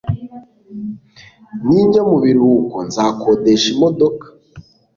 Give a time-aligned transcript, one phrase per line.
[1.65, 4.25] Ninjya mu biruhuko, nzakodesha imodoka.